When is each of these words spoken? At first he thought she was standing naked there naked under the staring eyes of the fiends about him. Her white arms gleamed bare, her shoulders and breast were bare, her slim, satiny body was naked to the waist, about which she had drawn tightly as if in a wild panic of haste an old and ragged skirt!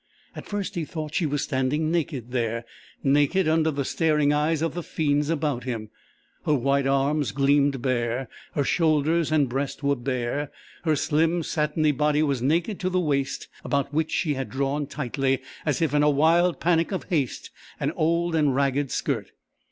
At 0.35 0.47
first 0.47 0.73
he 0.73 0.83
thought 0.83 1.13
she 1.13 1.27
was 1.27 1.43
standing 1.43 1.91
naked 1.91 2.31
there 2.31 2.65
naked 3.03 3.47
under 3.47 3.69
the 3.69 3.85
staring 3.85 4.33
eyes 4.33 4.63
of 4.63 4.73
the 4.73 4.81
fiends 4.81 5.29
about 5.29 5.63
him. 5.63 5.91
Her 6.43 6.55
white 6.55 6.87
arms 6.87 7.31
gleamed 7.31 7.83
bare, 7.83 8.27
her 8.55 8.63
shoulders 8.63 9.31
and 9.31 9.47
breast 9.47 9.83
were 9.83 9.95
bare, 9.95 10.49
her 10.85 10.95
slim, 10.95 11.43
satiny 11.43 11.91
body 11.91 12.23
was 12.23 12.41
naked 12.41 12.79
to 12.79 12.89
the 12.89 12.99
waist, 12.99 13.47
about 13.63 13.93
which 13.93 14.09
she 14.09 14.33
had 14.33 14.49
drawn 14.49 14.87
tightly 14.87 15.43
as 15.67 15.83
if 15.83 15.93
in 15.93 16.01
a 16.01 16.09
wild 16.09 16.59
panic 16.59 16.91
of 16.91 17.03
haste 17.09 17.51
an 17.79 17.91
old 17.91 18.33
and 18.33 18.55
ragged 18.55 18.89
skirt! 18.89 19.29